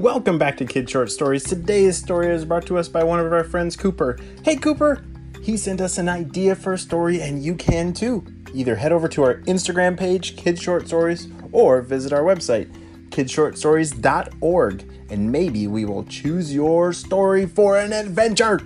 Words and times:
Welcome 0.00 0.38
back 0.38 0.56
to 0.56 0.64
Kid 0.64 0.88
Short 0.88 1.10
Stories. 1.10 1.44
Today's 1.44 1.98
story 1.98 2.34
is 2.34 2.46
brought 2.46 2.64
to 2.68 2.78
us 2.78 2.88
by 2.88 3.04
one 3.04 3.20
of 3.20 3.30
our 3.34 3.44
friends, 3.44 3.76
Cooper. 3.76 4.18
Hey, 4.42 4.56
Cooper! 4.56 5.04
He 5.42 5.58
sent 5.58 5.82
us 5.82 5.98
an 5.98 6.08
idea 6.08 6.54
for 6.54 6.72
a 6.72 6.78
story, 6.78 7.20
and 7.20 7.44
you 7.44 7.54
can 7.54 7.92
too. 7.92 8.24
Either 8.54 8.76
head 8.76 8.92
over 8.92 9.08
to 9.08 9.22
our 9.24 9.34
Instagram 9.42 9.98
page, 9.98 10.38
Kid 10.38 10.58
Short 10.58 10.86
Stories, 10.86 11.28
or 11.52 11.82
visit 11.82 12.14
our 12.14 12.22
website, 12.22 12.74
kidshortstories.org, 13.10 14.90
and 15.10 15.30
maybe 15.30 15.66
we 15.66 15.84
will 15.84 16.04
choose 16.04 16.54
your 16.54 16.94
story 16.94 17.44
for 17.44 17.78
an 17.78 17.92
adventure. 17.92 18.58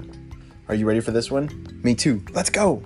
Are 0.68 0.76
you 0.76 0.86
ready 0.86 1.00
for 1.00 1.10
this 1.10 1.32
one? 1.32 1.80
Me 1.82 1.96
too. 1.96 2.22
Let's 2.32 2.48
go! 2.48 2.80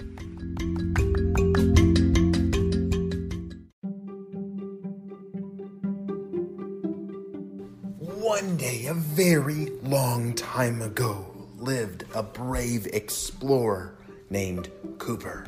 Very 9.18 9.72
long 9.82 10.32
time 10.32 10.81
ago, 10.81 11.26
lived 11.57 12.04
a 12.14 12.22
brave 12.22 12.86
explorer 12.93 13.93
named 14.31 14.71
Cooper. 14.99 15.45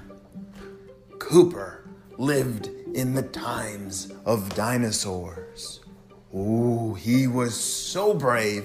Cooper 1.21 1.85
lived 2.19 2.67
in 2.95 3.15
the 3.15 3.23
times 3.23 4.13
of 4.27 4.53
dinosaurs. 4.57 5.79
Ooh, 6.35 6.95
he 6.95 7.29
was 7.29 7.55
so 7.55 8.13
brave. 8.13 8.65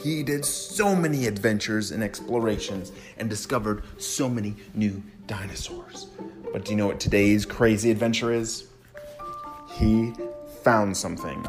He 0.00 0.22
did 0.22 0.44
so 0.44 0.94
many 0.94 1.26
adventures 1.26 1.90
and 1.90 2.00
explorations 2.00 2.92
and 3.18 3.28
discovered 3.28 3.82
so 3.98 4.28
many 4.28 4.54
new 4.72 5.02
dinosaurs. 5.26 6.06
But 6.52 6.64
do 6.64 6.70
you 6.70 6.76
know 6.76 6.86
what 6.86 7.00
today's 7.00 7.44
crazy 7.44 7.90
adventure 7.90 8.32
is? 8.32 8.68
He 9.72 10.12
found 10.62 10.96
something 10.96 11.44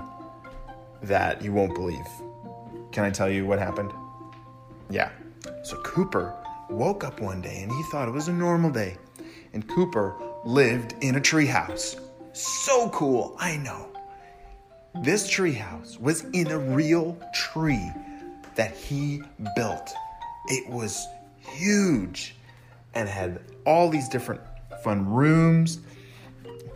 that 1.04 1.44
you 1.44 1.54
won't 1.54 1.76
believe. 1.76 2.08
Can 2.96 3.04
I 3.04 3.10
tell 3.10 3.30
you 3.30 3.46
what 3.46 3.60
happened? 3.60 3.92
Yeah. 4.90 5.12
So 5.64 5.76
Cooper 5.82 6.34
woke 6.70 7.04
up 7.04 7.20
one 7.20 7.42
day 7.42 7.62
and 7.62 7.70
he 7.70 7.84
thought 7.92 8.08
it 8.08 8.12
was 8.12 8.30
a 8.30 8.34
normal 8.34 8.72
day. 8.72 8.96
And 9.52 9.68
Cooper 9.68 10.16
lived 10.46 10.96
in 11.02 11.16
a 11.16 11.20
treehouse. 11.20 12.00
So 12.32 12.90
cool, 12.92 13.36
I 13.38 13.58
know. 13.58 13.90
This 15.02 15.30
treehouse 15.30 16.00
was 16.00 16.24
in 16.32 16.52
a 16.52 16.58
real 16.58 17.18
tree 17.34 17.92
that 18.56 18.74
he 18.78 19.22
built. 19.58 19.94
It 20.48 20.70
was 20.70 21.06
huge 21.50 22.38
and 22.94 23.10
had 23.10 23.42
all 23.66 23.90
these 23.90 24.08
different 24.08 24.40
fun 24.86 25.06
rooms, 25.06 25.80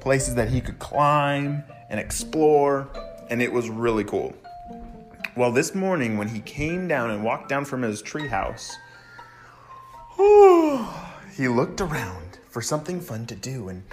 places 0.01 0.35
that 0.35 0.49
he 0.49 0.59
could 0.59 0.79
climb 0.79 1.63
and 1.89 1.97
explore 1.97 2.89
and 3.29 3.41
it 3.41 3.53
was 3.53 3.69
really 3.69 4.03
cool. 4.03 4.35
Well, 5.39 5.53
this 5.53 5.73
morning 5.73 6.17
when 6.17 6.27
he 6.27 6.41
came 6.41 6.89
down 6.89 7.11
and 7.11 7.23
walked 7.23 7.47
down 7.47 7.63
from 7.63 7.81
his 7.81 8.03
treehouse, 8.03 8.73
he 11.33 11.47
looked 11.47 11.79
around 11.79 12.39
for 12.49 12.61
something 12.61 12.99
fun 12.99 13.25
to 13.27 13.35
do, 13.35 13.69
and 13.69 13.83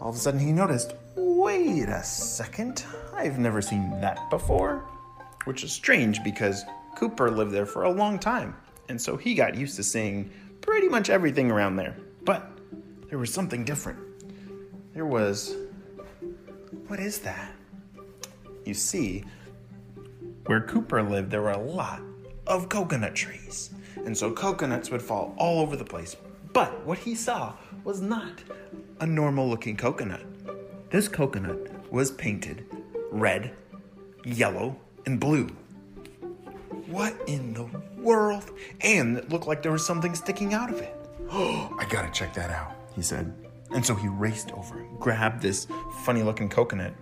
all 0.00 0.10
of 0.10 0.14
a 0.14 0.18
sudden 0.20 0.38
he 0.38 0.52
noticed 0.52 0.94
wait 1.16 1.88
a 1.88 2.04
second, 2.04 2.84
I've 3.12 3.40
never 3.40 3.60
seen 3.60 3.90
that 4.02 4.30
before. 4.30 4.84
Which 5.46 5.64
is 5.64 5.72
strange 5.72 6.22
because 6.22 6.62
Cooper 6.94 7.28
lived 7.28 7.50
there 7.50 7.66
for 7.66 7.82
a 7.82 7.90
long 7.90 8.20
time, 8.20 8.54
and 8.88 9.02
so 9.02 9.16
he 9.16 9.34
got 9.34 9.56
used 9.56 9.74
to 9.74 9.82
seeing 9.82 10.30
pretty 10.60 10.88
much 10.88 11.10
everything 11.10 11.50
around 11.50 11.74
there. 11.74 11.96
But 12.22 12.48
there 13.08 13.18
was 13.18 13.34
something 13.34 13.64
different. 13.64 13.98
There 14.94 15.06
was. 15.06 15.56
What 16.86 17.00
is 17.00 17.18
that? 17.18 17.50
You 18.64 18.74
see, 18.74 19.24
where 20.46 20.60
Cooper 20.60 21.02
lived, 21.02 21.30
there 21.30 21.42
were 21.42 21.50
a 21.50 21.58
lot 21.58 22.00
of 22.46 22.68
coconut 22.68 23.14
trees. 23.14 23.70
And 24.04 24.16
so 24.16 24.32
coconuts 24.32 24.90
would 24.90 25.02
fall 25.02 25.34
all 25.38 25.60
over 25.60 25.76
the 25.76 25.84
place. 25.84 26.16
But 26.52 26.84
what 26.84 26.98
he 26.98 27.14
saw 27.14 27.54
was 27.84 28.00
not 28.00 28.42
a 29.00 29.06
normal 29.06 29.48
looking 29.48 29.76
coconut. 29.76 30.24
This 30.90 31.08
coconut 31.08 31.90
was 31.92 32.10
painted 32.10 32.66
red, 33.10 33.52
yellow, 34.24 34.76
and 35.06 35.20
blue. 35.20 35.48
What 36.86 37.14
in 37.26 37.54
the 37.54 37.68
world? 37.98 38.50
And 38.80 39.18
it 39.18 39.30
looked 39.30 39.46
like 39.46 39.62
there 39.62 39.72
was 39.72 39.86
something 39.86 40.14
sticking 40.14 40.54
out 40.54 40.70
of 40.70 40.80
it. 40.80 40.94
I 41.30 41.86
gotta 41.88 42.10
check 42.10 42.34
that 42.34 42.50
out, 42.50 42.74
he 42.94 43.02
said. 43.02 43.32
And 43.74 43.84
so 43.84 43.94
he 43.94 44.08
raced 44.08 44.52
over 44.52 44.78
and 44.78 44.98
grabbed 44.98 45.40
this 45.40 45.66
funny 46.04 46.22
looking 46.22 46.48
coconut. 46.48 46.92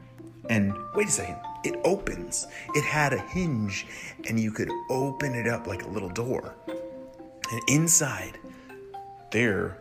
And 0.48 0.74
wait 0.94 1.08
a 1.08 1.10
second, 1.10 1.36
it 1.64 1.78
opens. 1.84 2.46
It 2.74 2.84
had 2.84 3.12
a 3.12 3.18
hinge, 3.18 3.86
and 4.28 4.38
you 4.38 4.52
could 4.52 4.70
open 4.88 5.34
it 5.34 5.46
up 5.46 5.66
like 5.66 5.84
a 5.84 5.88
little 5.88 6.08
door. 6.08 6.54
And 6.68 7.60
inside, 7.68 8.38
there 9.30 9.78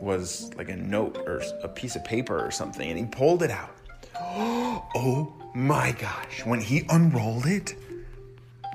was 0.00 0.52
like 0.56 0.68
a 0.68 0.76
note 0.76 1.18
or 1.26 1.42
a 1.62 1.68
piece 1.68 1.96
of 1.96 2.04
paper 2.04 2.44
or 2.44 2.50
something, 2.50 2.88
and 2.88 2.98
he 2.98 3.04
pulled 3.06 3.42
it 3.42 3.50
out. 3.50 3.74
Oh 4.92 5.32
my 5.54 5.92
gosh, 5.92 6.44
when 6.44 6.60
he 6.60 6.84
unrolled 6.88 7.46
it, 7.46 7.74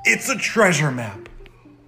it's 0.04 0.28
a 0.28 0.36
treasure 0.36 0.90
map. 0.90 1.28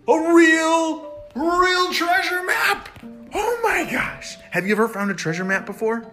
A 0.08 0.34
real, 0.34 1.12
real 1.34 1.92
treasure 1.92 2.42
map. 2.42 2.88
Oh 3.34 3.60
my 3.62 3.88
gosh. 3.90 4.36
Have 4.50 4.66
you 4.66 4.72
ever 4.72 4.88
found 4.88 5.10
a 5.10 5.14
treasure 5.14 5.44
map 5.44 5.66
before? 5.66 6.10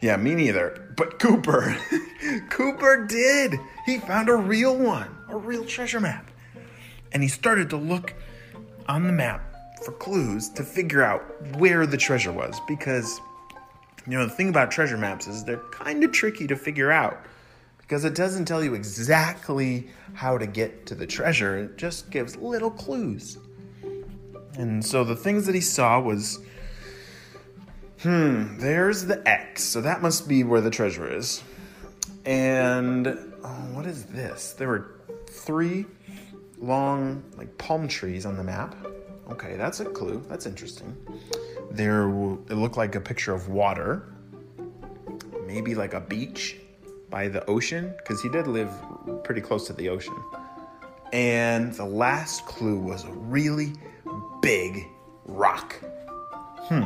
Yeah, 0.00 0.16
me 0.16 0.34
neither. 0.34 0.92
But 0.96 1.18
Cooper, 1.18 1.76
Cooper 2.50 3.06
did. 3.06 3.54
He 3.86 3.98
found 3.98 4.28
a 4.28 4.34
real 4.34 4.76
one, 4.76 5.16
a 5.28 5.36
real 5.36 5.64
treasure 5.64 6.00
map. 6.00 6.30
And 7.12 7.22
he 7.22 7.28
started 7.28 7.70
to 7.70 7.76
look 7.76 8.14
on 8.88 9.04
the 9.06 9.12
map 9.12 9.42
for 9.84 9.92
clues 9.92 10.48
to 10.50 10.64
figure 10.64 11.02
out 11.02 11.22
where 11.56 11.86
the 11.86 11.96
treasure 11.96 12.32
was 12.32 12.60
because 12.66 13.20
you 14.06 14.16
know 14.16 14.26
the 14.26 14.32
thing 14.32 14.48
about 14.48 14.70
treasure 14.70 14.96
maps 14.96 15.26
is 15.26 15.44
they're 15.44 15.62
kind 15.72 16.02
of 16.04 16.12
tricky 16.12 16.46
to 16.46 16.56
figure 16.56 16.90
out 16.90 17.18
because 17.78 18.04
it 18.04 18.14
doesn't 18.14 18.46
tell 18.46 18.64
you 18.64 18.74
exactly 18.74 19.88
how 20.14 20.38
to 20.38 20.46
get 20.46 20.86
to 20.86 20.94
the 20.94 21.06
treasure 21.06 21.58
it 21.58 21.76
just 21.76 22.10
gives 22.10 22.36
little 22.36 22.70
clues 22.70 23.38
and 24.56 24.84
so 24.84 25.04
the 25.04 25.16
things 25.16 25.44
that 25.44 25.54
he 25.54 25.60
saw 25.60 26.00
was 26.00 26.40
Hmm, 28.04 28.58
there's 28.58 29.06
the 29.06 29.26
X. 29.26 29.64
So 29.64 29.80
that 29.80 30.02
must 30.02 30.28
be 30.28 30.44
where 30.44 30.60
the 30.60 30.68
treasure 30.68 31.10
is. 31.10 31.42
And 32.24 33.06
oh, 33.06 33.48
what 33.72 33.86
is 33.86 34.06
this? 34.06 34.52
There 34.52 34.68
were 34.68 35.00
three 35.28 35.86
long, 36.58 37.22
like 37.36 37.56
palm 37.58 37.88
trees 37.88 38.24
on 38.24 38.36
the 38.36 38.44
map. 38.44 38.74
Okay, 39.30 39.56
that's 39.56 39.80
a 39.80 39.84
clue. 39.84 40.22
That's 40.28 40.46
interesting. 40.46 40.96
There, 41.70 42.08
it 42.08 42.54
looked 42.54 42.76
like 42.76 42.94
a 42.94 43.00
picture 43.00 43.34
of 43.34 43.48
water. 43.48 44.12
Maybe 45.46 45.74
like 45.74 45.94
a 45.94 46.00
beach 46.00 46.56
by 47.10 47.28
the 47.28 47.44
ocean, 47.46 47.94
because 47.98 48.20
he 48.22 48.28
did 48.28 48.46
live 48.46 48.70
pretty 49.22 49.40
close 49.40 49.66
to 49.68 49.72
the 49.72 49.88
ocean. 49.88 50.16
And 51.12 51.72
the 51.74 51.84
last 51.84 52.44
clue 52.46 52.78
was 52.78 53.04
a 53.04 53.12
really 53.12 53.72
big 54.42 54.86
rock. 55.26 55.80
Hmm. 56.62 56.84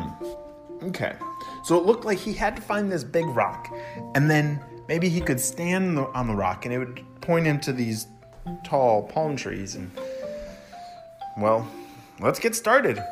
Okay. 0.82 1.16
So 1.65 1.78
it 1.78 1.87
looked 1.87 2.05
like 2.05 2.19
he 2.19 2.32
had 2.32 2.56
to 2.56 2.62
find 2.62 2.91
this 2.91 3.05
big 3.05 3.26
rock, 3.26 3.72
and 4.15 4.31
then 4.31 4.60
maybe 4.88 5.09
he 5.09 5.21
could 5.21 5.38
stand 5.38 5.99
on 5.99 6.26
the 6.26 6.34
rock 6.34 6.65
and 6.65 6.75
it 6.75 6.78
would 6.78 7.04
point 7.21 7.47
into 7.47 7.72
these 7.72 8.06
tall 8.65 9.03
palm 9.03 9.37
trees. 9.37 9.75
And, 9.75 9.91
well, 11.37 11.69
let's 12.21 12.38
get 12.38 12.54
started. 12.54 13.03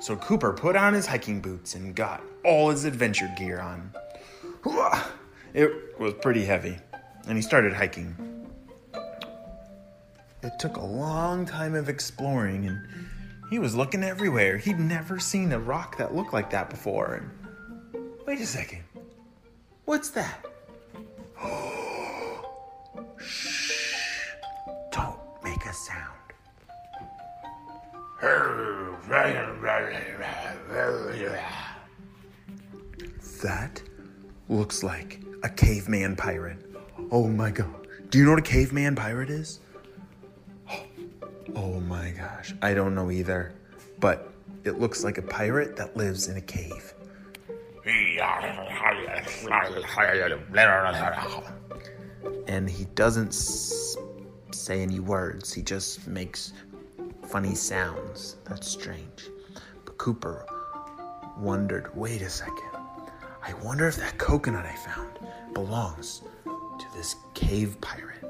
So 0.00 0.16
Cooper 0.16 0.52
put 0.52 0.76
on 0.76 0.94
his 0.94 1.06
hiking 1.06 1.40
boots 1.40 1.74
and 1.74 1.94
got 1.94 2.22
all 2.44 2.70
his 2.70 2.84
adventure 2.84 3.30
gear 3.36 3.60
on. 3.60 3.92
It 5.52 5.98
was 5.98 6.14
pretty 6.14 6.44
heavy, 6.44 6.78
and 7.26 7.36
he 7.36 7.42
started 7.42 7.72
hiking. 7.72 8.14
It 10.42 10.52
took 10.58 10.76
a 10.76 10.84
long 10.84 11.44
time 11.44 11.74
of 11.74 11.88
exploring 11.88 12.66
and 12.66 12.86
he 13.50 13.58
was 13.58 13.74
looking 13.74 14.02
everywhere. 14.02 14.56
He'd 14.56 14.78
never 14.78 15.18
seen 15.18 15.52
a 15.52 15.58
rock 15.58 15.98
that 15.98 16.14
looked 16.14 16.32
like 16.32 16.50
that 16.50 16.70
before. 16.70 17.14
And 17.14 18.18
wait 18.26 18.40
a 18.40 18.46
second. 18.46 18.84
What's 19.84 20.10
that? 20.10 20.46
That 33.42 33.82
looks 34.48 34.82
like 34.82 35.20
a 35.42 35.48
caveman 35.48 36.16
pirate. 36.16 36.58
Oh 37.10 37.28
my 37.28 37.50
god. 37.50 37.86
Do 38.10 38.18
you 38.18 38.24
know 38.24 38.30
what 38.32 38.40
a 38.40 38.42
caveman 38.42 38.96
pirate 38.96 39.30
is? 39.30 39.60
Oh 41.56 41.80
my 41.80 42.10
gosh, 42.10 42.54
I 42.62 42.74
don't 42.74 42.94
know 42.94 43.10
either, 43.10 43.52
but 43.98 44.32
it 44.64 44.78
looks 44.78 45.04
like 45.04 45.18
a 45.18 45.22
pirate 45.22 45.76
that 45.76 45.96
lives 45.96 46.28
in 46.28 46.36
a 46.36 46.40
cave. 46.40 46.94
And 52.46 52.68
he 52.68 52.84
doesn't 52.94 53.32
say 53.32 54.82
any 54.82 55.00
words. 55.00 55.52
He 55.52 55.62
just 55.62 56.06
makes 56.06 56.52
funny 57.26 57.54
sounds. 57.54 58.36
That's 58.44 58.68
strange. 58.68 59.30
Cooper 60.00 60.46
wondered 61.36 61.94
wait 61.94 62.22
a 62.22 62.30
second. 62.30 62.70
I 63.42 63.52
wonder 63.62 63.86
if 63.86 63.96
that 63.96 64.16
coconut 64.16 64.64
I 64.64 64.74
found 64.74 65.10
belongs 65.52 66.22
to 66.46 66.86
this 66.96 67.16
cave 67.34 67.78
pirate. 67.82 68.24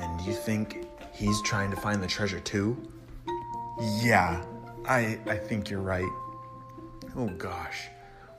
And 0.00 0.18
do 0.18 0.24
you 0.24 0.32
think 0.32 0.86
he's 1.12 1.42
trying 1.42 1.70
to 1.70 1.76
find 1.76 2.02
the 2.02 2.06
treasure 2.06 2.40
too? 2.40 2.78
Yeah, 4.00 4.42
I 4.88 5.18
I 5.26 5.36
think 5.36 5.68
you're 5.68 5.82
right. 5.82 6.08
Oh 7.14 7.28
gosh, 7.36 7.88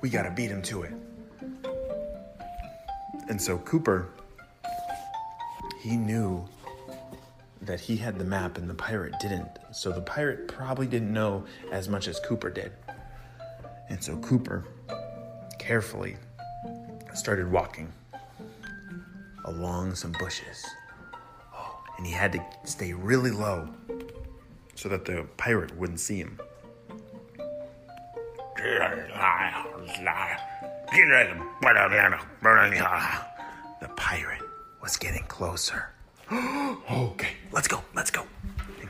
we 0.02 0.10
gotta 0.10 0.32
beat 0.32 0.50
him 0.50 0.64
to 0.64 0.82
it. 0.82 0.94
And 3.30 3.40
so 3.40 3.60
Cooper, 3.60 4.10
he 5.80 5.96
knew 5.96 6.44
that 7.62 7.80
he 7.82 7.98
had 7.98 8.18
the 8.18 8.26
map 8.26 8.58
and 8.58 8.68
the 8.68 8.74
pirate 8.74 9.14
didn't. 9.22 9.61
So 9.72 9.92
the 9.92 10.02
pirate 10.02 10.48
probably 10.48 10.86
didn't 10.86 11.14
know 11.14 11.46
as 11.72 11.88
much 11.88 12.08
as 12.08 12.20
Cooper 12.20 12.50
did. 12.50 12.74
And 13.90 14.04
so 14.04 14.18
Cooper 14.18 14.66
carefully 15.60 16.18
started 17.14 17.50
walking 17.50 17.92
along 19.46 19.96
some 19.96 20.12
bushes. 20.20 20.66
Oh, 21.54 21.84
and 21.98 22.06
he 22.06 22.12
had 22.12 22.34
to 22.34 22.46
stay 22.66 22.94
really 22.94 23.32
low 23.32 23.70
so 24.76 24.90
that 24.90 25.06
the 25.06 25.26
pirate 25.38 25.76
wouldn't 25.78 26.00
see 26.00 26.18
him. 26.18 26.40
The 33.80 33.88
pirate 33.96 34.42
was 34.82 34.98
getting 34.98 35.24
closer. 35.24 35.90
okay, 36.32 37.32
let's 37.52 37.68
go, 37.68 37.84
let's 37.96 38.12
go. 38.12 38.26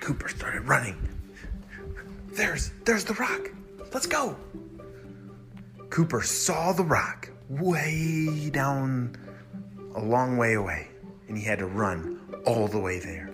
Cooper 0.02 0.28
started 0.28 0.68
running. 0.68 0.98
There's 2.34 2.72
there's 2.86 3.06
the 3.06 3.14
rock. 3.14 3.52
Let's 3.94 4.08
go. 4.08 4.36
Cooper 5.90 6.24
saw 6.24 6.74
the 6.74 6.84
rock 6.84 7.30
way 7.48 8.50
down 8.50 9.16
a 9.96 10.02
long 10.02 10.38
way 10.38 10.56
away, 10.56 10.88
and 11.28 11.38
he 11.38 11.44
had 11.44 11.60
to 11.60 11.68
run 11.68 12.20
all 12.46 12.68
the 12.68 12.80
way 12.80 13.00
there. 13.00 13.30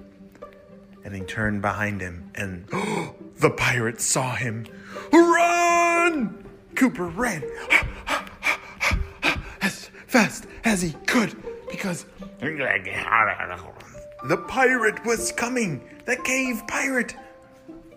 And 1.06 1.16
he 1.16 1.22
turned 1.22 1.62
behind 1.62 2.02
him, 2.02 2.30
and 2.36 2.68
the 3.38 3.50
pirate 3.52 4.02
saw 4.02 4.36
him. 4.36 4.66
Run! 5.14 6.44
Cooper 6.76 7.08
ran 7.08 7.44
as 9.62 9.90
fast 10.06 10.48
as 10.66 10.82
he 10.82 10.92
could 11.06 11.34
because 11.72 12.06
the 14.24 14.38
pirate 14.38 15.06
was 15.06 15.32
coming. 15.32 15.82
The 16.06 16.16
cave 16.18 16.64
pirate. 16.68 17.16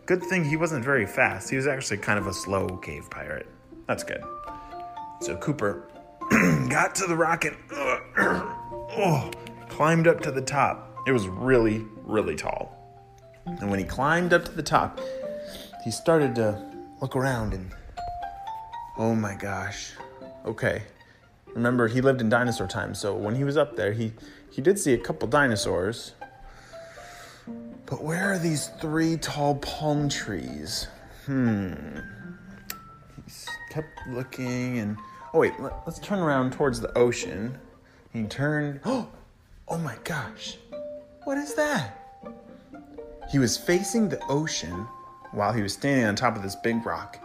Good 0.07 0.23
thing 0.25 0.45
he 0.45 0.57
wasn't 0.57 0.85
very 0.85 1.07
fast. 1.07 1.49
He 1.51 1.57
was 1.57 1.67
actually 1.67 1.99
kind 1.99 2.19
of 2.19 2.27
a 2.27 2.35
slow 2.35 2.77
cave 2.79 3.09
pirate. 3.11 3.47
That's 3.87 4.05
good. 4.05 4.23
So 5.21 5.37
Cooper 5.37 5.89
got 6.69 6.95
to 6.97 7.07
the 7.07 7.17
rocket, 7.17 7.55
oh, 7.73 9.31
climbed 9.69 10.07
up 10.07 10.21
to 10.21 10.31
the 10.31 10.43
top. 10.43 11.03
It 11.07 11.13
was 11.13 11.27
really, 11.29 11.85
really 12.05 12.37
tall. 12.37 12.77
And 13.47 13.71
when 13.71 13.79
he 13.79 13.85
climbed 13.85 14.33
up 14.33 14.45
to 14.45 14.53
the 14.53 14.63
top, 14.63 15.01
he 15.85 15.91
started 15.91 16.35
to 16.37 16.71
look 17.01 17.17
around 17.17 17.55
and 17.55 17.73
oh 18.99 19.15
my 19.15 19.35
gosh. 19.35 19.93
Okay. 20.45 20.83
Remember, 21.55 21.89
he 21.89 22.01
lived 22.01 22.21
in 22.21 22.29
dinosaur 22.29 22.67
time, 22.67 22.95
so 22.95 23.15
when 23.15 23.35
he 23.35 23.45
was 23.45 23.57
up 23.57 23.77
there, 23.77 23.93
he, 23.93 24.13
he 24.51 24.63
did 24.63 24.79
see 24.79 24.93
a 24.93 24.99
couple 24.99 25.29
dinosaurs. 25.29 26.13
But 27.87 28.03
where 28.03 28.33
are 28.33 28.39
these 28.39 28.69
three 28.81 29.17
tall 29.17 29.57
palm 29.57 30.09
trees? 30.09 30.87
Hmm. 31.27 31.73
He 33.27 33.33
kept 33.71 33.89
looking 34.09 34.79
and. 34.79 34.97
Oh, 35.35 35.41
wait, 35.41 35.59
let, 35.61 35.73
us 35.87 35.99
turn 35.99 36.21
around 36.21 36.53
towards 36.53 36.81
the 36.81 36.97
ocean. 36.97 37.59
He 38.13 38.25
turned. 38.25 38.81
Oh, 38.85 39.09
oh 39.69 39.79
my 39.79 39.97
gosh. 40.05 40.57
What 41.25 41.37
is 41.37 41.55
that? 41.55 41.97
He 43.31 43.39
was 43.39 43.57
facing 43.57 44.09
the 44.09 44.21
ocean 44.29 44.87
while 45.33 45.53
he 45.53 45.63
was 45.63 45.73
standing 45.73 46.05
on 46.07 46.17
top 46.17 46.37
of 46.37 46.43
this 46.43 46.57
big 46.57 46.85
rock, 46.85 47.19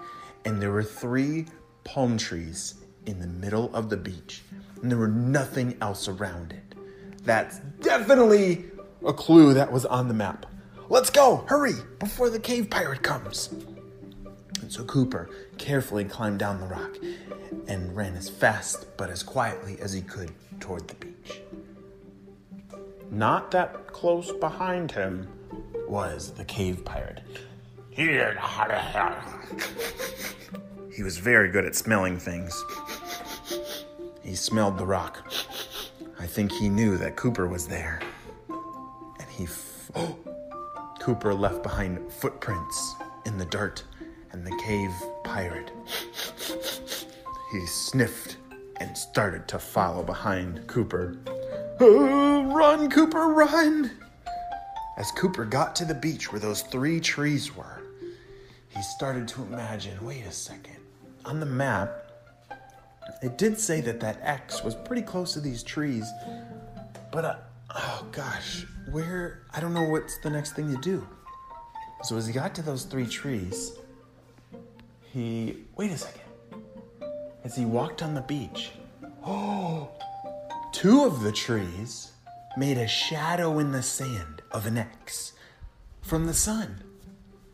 and 0.46 0.62
there 0.62 0.72
were 0.72 0.84
three 0.84 1.46
palm 1.84 2.18
trees 2.18 2.76
in 3.06 3.20
the 3.20 3.28
middle 3.28 3.74
of 3.76 3.90
the 3.90 3.98
beach, 3.98 4.42
and 4.82 4.92
there 4.92 4.98
were 4.98 5.08
nothing 5.08 5.78
else 5.82 6.08
around 6.08 6.54
it. 6.54 6.76
That's 7.24 7.60
definitely 7.82 8.66
a 9.06 9.14
clue 9.14 9.54
that 9.54 9.72
was 9.72 9.86
on 9.86 10.08
the 10.08 10.14
map. 10.14 10.46
Let's 10.90 11.10
go! 11.10 11.46
Hurry! 11.48 11.74
Before 12.00 12.30
the 12.30 12.40
cave 12.40 12.70
pirate 12.70 13.02
comes! 13.02 13.50
And 14.62 14.72
so 14.72 14.84
Cooper 14.84 15.30
carefully 15.58 16.06
climbed 16.06 16.40
down 16.40 16.60
the 16.60 16.68
rock 16.68 16.96
and 17.68 17.96
ran 17.96 18.16
as 18.16 18.30
fast 18.30 18.86
but 18.98 19.10
as 19.10 19.24
quietly 19.24 19.78
as 19.82 19.94
he 19.94 20.02
could 20.02 20.32
toward 20.60 20.88
the 20.88 20.96
beach. 20.96 21.42
Not 23.12 23.52
that 23.52 23.88
close 23.88 24.32
behind 24.32 24.92
him 24.92 25.28
was 25.88 26.32
the 26.32 26.46
cave 26.46 26.84
pirate. 26.84 27.22
He 30.92 31.04
was 31.04 31.18
very 31.18 31.50
good 31.50 31.66
at 31.66 31.76
smelling 31.76 32.18
things. 32.18 32.64
He 34.26 34.36
smelled 34.36 34.80
the 34.80 34.86
rock. 34.86 35.32
I 36.20 36.26
think 36.26 36.52
he 36.52 36.68
knew 36.68 36.98
that 36.98 37.16
Cooper 37.16 37.48
was 37.48 37.68
there. 37.68 38.02
And 38.50 39.30
he. 39.30 39.44
F- 39.44 39.92
oh! 39.96 40.18
Cooper 41.00 41.34
left 41.34 41.62
behind 41.62 42.12
footprints 42.12 42.96
in 43.28 43.38
the 43.38 43.46
dirt, 43.46 43.84
and 44.32 44.46
the 44.46 44.60
cave 44.66 44.92
pirate. 45.24 45.72
He 47.52 47.66
sniffed 47.68 48.38
and 48.78 48.98
started 48.98 49.48
to 49.50 49.60
follow 49.60 50.02
behind 50.02 50.66
Cooper. 50.66 51.18
Oh, 51.80 52.52
run, 52.52 52.90
Cooper, 52.90 53.28
run! 53.28 53.92
As 54.98 55.12
Cooper 55.12 55.46
got 55.46 55.76
to 55.76 55.86
the 55.86 55.94
beach 55.94 56.32
where 56.32 56.40
those 56.40 56.64
three 56.64 57.00
trees 57.00 57.56
were, 57.56 57.84
he 58.70 58.82
started 58.82 59.28
to 59.30 59.44
imagine 59.44 60.04
wait 60.04 60.26
a 60.26 60.32
second. 60.32 60.78
On 61.26 61.40
the 61.40 61.46
map, 61.46 62.05
it 63.22 63.38
did 63.38 63.60
say 63.60 63.82
that 63.82 64.00
that 64.00 64.20
X 64.22 64.64
was 64.64 64.76
pretty 64.76 65.02
close 65.02 65.34
to 65.34 65.40
these 65.40 65.64
trees, 65.64 66.10
but 67.12 67.26
uh, 67.26 67.36
oh 67.74 68.06
gosh, 68.12 68.66
where? 68.92 69.44
I 69.54 69.60
don't 69.60 69.74
know 69.74 69.84
what's 69.84 70.18
the 70.20 70.30
next 70.30 70.54
thing 70.54 70.74
to 70.74 70.82
do. 70.82 71.08
So 72.04 72.18
as 72.18 72.28
he 72.28 72.34
got 72.34 72.54
to 72.56 72.62
those 72.62 72.84
three 72.84 73.08
trees, 73.08 73.78
he 75.12 75.58
wait 75.76 75.92
a 75.92 75.98
second. 75.98 76.22
As 77.44 77.56
he 77.56 77.66
walked 77.66 78.02
on 78.02 78.14
the 78.16 78.22
beach, 78.22 78.72
oh, 79.26 79.90
two 80.72 81.04
of 81.04 81.22
the 81.22 81.32
trees 81.32 82.12
made 82.58 82.78
a 82.78 82.88
shadow 82.88 83.60
in 83.60 83.72
the 83.72 83.84
sand 83.84 84.42
of 84.52 84.66
an 84.66 84.78
X 84.78 85.34
from 86.02 86.26
the 86.26 86.34
sun. 86.34 86.84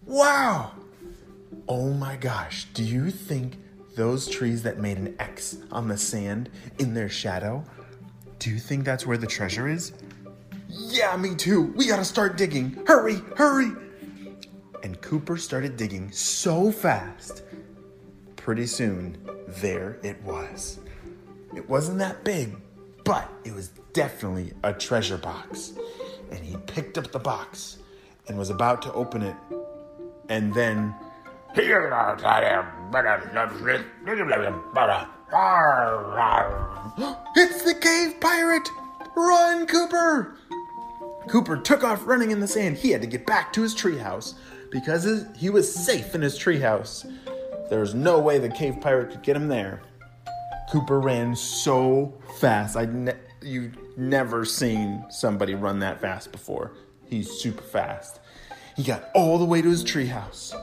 Wow! 0.05 0.71
Oh 1.67 1.93
my 1.93 2.15
gosh, 2.15 2.65
do 2.73 2.83
you 2.83 3.11
think 3.11 3.57
those 3.95 4.27
trees 4.27 4.63
that 4.63 4.79
made 4.79 4.97
an 4.97 5.15
X 5.19 5.57
on 5.71 5.87
the 5.87 5.97
sand 5.97 6.49
in 6.79 6.93
their 6.93 7.09
shadow, 7.09 7.63
do 8.39 8.49
you 8.49 8.57
think 8.57 8.85
that's 8.85 9.05
where 9.05 9.17
the 9.17 9.27
treasure 9.27 9.67
is? 9.67 9.93
Yeah, 10.67 11.15
me 11.17 11.35
too. 11.35 11.73
We 11.75 11.87
gotta 11.87 12.05
start 12.05 12.37
digging. 12.37 12.83
Hurry, 12.87 13.15
hurry. 13.35 13.71
And 14.83 14.99
Cooper 15.01 15.37
started 15.37 15.77
digging 15.77 16.11
so 16.11 16.71
fast. 16.71 17.43
Pretty 18.35 18.65
soon, 18.65 19.17
there 19.47 19.99
it 20.01 20.21
was. 20.23 20.79
It 21.55 21.69
wasn't 21.69 21.99
that 21.99 22.23
big, 22.23 22.55
but 23.03 23.29
it 23.43 23.53
was 23.53 23.67
definitely 23.93 24.53
a 24.63 24.73
treasure 24.73 25.17
box. 25.17 25.73
And 26.31 26.39
he 26.39 26.55
picked 26.65 26.97
up 26.97 27.11
the 27.11 27.19
box 27.19 27.77
and 28.27 28.37
was 28.37 28.49
about 28.49 28.81
to 28.83 28.93
open 28.93 29.21
it. 29.21 29.35
And 30.29 30.53
then 30.53 30.95
it's 37.35 37.63
the 37.63 37.75
cave 37.75 38.19
pirate! 38.19 38.69
Run, 39.15 39.67
Cooper! 39.67 40.37
Cooper 41.27 41.57
took 41.57 41.83
off 41.83 42.05
running 42.07 42.31
in 42.31 42.39
the 42.39 42.47
sand. 42.47 42.77
He 42.77 42.91
had 42.91 43.01
to 43.01 43.07
get 43.07 43.25
back 43.25 43.53
to 43.53 43.61
his 43.61 43.75
treehouse 43.75 44.35
because 44.71 45.25
he 45.35 45.49
was 45.49 45.73
safe 45.73 46.15
in 46.15 46.21
his 46.21 46.37
treehouse. 46.37 47.05
There 47.69 47.79
was 47.79 47.93
no 47.93 48.19
way 48.19 48.39
the 48.39 48.49
cave 48.49 48.77
pirate 48.81 49.11
could 49.11 49.21
get 49.21 49.35
him 49.35 49.47
there. 49.47 49.81
Cooper 50.71 50.99
ran 50.99 51.35
so 51.35 52.13
fast. 52.39 52.75
I 52.75 52.85
ne- 52.85 53.13
you've 53.41 53.77
never 53.97 54.45
seen 54.45 55.05
somebody 55.09 55.55
run 55.55 55.79
that 55.79 55.99
fast 55.99 56.31
before. 56.31 56.71
He's 57.05 57.29
super 57.29 57.61
fast. 57.61 58.19
He 58.75 58.83
got 58.83 59.09
all 59.13 59.37
the 59.37 59.45
way 59.45 59.61
to 59.61 59.69
his 59.69 59.83
treehouse. 59.83 60.53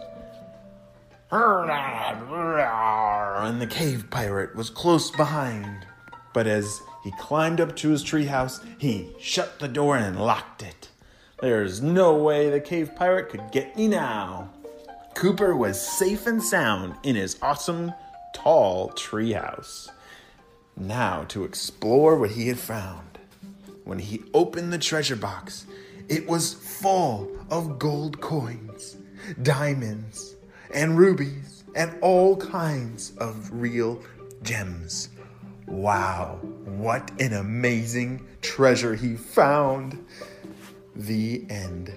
And 3.43 3.61
the 3.61 3.67
cave 3.67 4.07
pirate 4.11 4.57
was 4.57 4.71
close 4.71 5.11
behind. 5.11 5.87
But 6.33 6.47
as 6.47 6.81
he 7.05 7.13
climbed 7.19 7.61
up 7.61 7.77
to 7.77 7.91
his 7.91 8.03
treehouse, 8.03 8.65
he 8.79 9.15
shut 9.21 9.59
the 9.59 9.69
door 9.69 9.97
and 9.97 10.19
locked 10.19 10.63
it. 10.63 10.89
There's 11.41 11.83
no 11.83 12.15
way 12.15 12.49
the 12.49 12.61
cave 12.61 12.95
pirate 12.97 13.29
could 13.29 13.53
get 13.53 13.77
me 13.77 13.89
now. 13.89 14.51
Cooper 15.15 15.55
was 15.55 15.81
safe 15.81 16.27
and 16.27 16.43
sound 16.43 16.95
in 17.03 17.15
his 17.15 17.37
awesome, 17.43 17.93
tall 18.35 18.91
treehouse. 18.91 19.91
Now 20.77 21.25
to 21.25 21.45
explore 21.45 22.17
what 22.17 22.31
he 22.31 22.49
had 22.49 22.59
found. 22.59 23.19
When 23.85 23.99
he 23.99 24.23
opened 24.33 24.73
the 24.73 24.79
treasure 24.79 25.17
box, 25.17 25.67
it 26.09 26.27
was 26.27 26.55
full 26.55 27.31
of 27.51 27.79
gold 27.79 28.21
coins, 28.21 28.97
diamonds, 29.43 30.37
and 30.73 30.99
rubies, 30.99 31.65
and 31.75 31.97
all 32.01 32.37
kinds 32.37 33.13
of 33.19 33.51
real 33.53 34.03
gems. 34.43 35.11
Wow, 35.67 36.39
what 36.65 37.11
an 37.21 37.35
amazing 37.35 38.27
treasure 38.41 38.95
he 38.95 39.17
found! 39.17 40.05
The 40.95 41.45
end. 41.49 41.93